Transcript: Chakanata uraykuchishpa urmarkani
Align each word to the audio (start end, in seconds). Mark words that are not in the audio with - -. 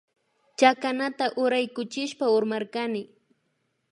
Chakanata 0.57 1.25
uraykuchishpa 1.43 2.25
urmarkani 2.37 3.01